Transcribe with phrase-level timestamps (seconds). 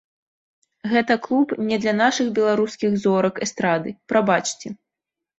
[0.91, 4.67] Гэта клуб не для нашых беларускіх зорак эстрады, прабачце.